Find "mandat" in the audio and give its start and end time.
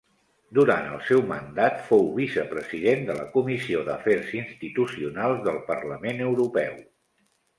1.31-1.75